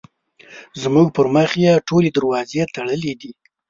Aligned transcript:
زموږ 0.81 1.07
پر 1.15 1.25
مخ 1.35 1.51
یې 1.63 1.73
ټولې 1.87 2.09
دروازې 2.17 2.61
تړلې 2.75 3.13
دي. 3.21 3.31